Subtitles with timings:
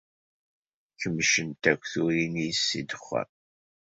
[1.01, 3.29] Kemcent akk turin-is si ddexxan.